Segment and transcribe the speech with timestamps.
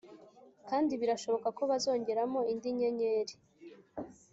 [0.69, 3.33] kandi birashoboka ko bazongeramo indi nyenyeri